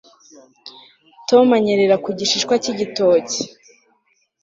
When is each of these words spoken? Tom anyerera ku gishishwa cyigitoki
Tom 1.29 1.47
anyerera 1.57 1.95
ku 2.03 2.09
gishishwa 2.17 2.53
cyigitoki 2.63 3.41